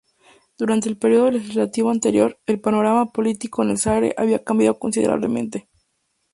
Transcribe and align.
Durante 0.57 0.89
el 0.89 0.97
periodo 0.97 1.29
legislativo 1.29 1.91
anterior, 1.91 2.39
el 2.47 2.59
panorama 2.59 3.11
político 3.11 3.61
en 3.61 3.69
el 3.69 3.77
Sarre 3.77 4.15
había 4.17 4.43
cambiado 4.43 4.79
considerablemente. 4.79 5.69